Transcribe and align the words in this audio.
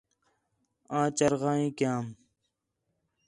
آں 0.97 1.07
چرغائیں 1.17 1.69
کیام 1.77 2.05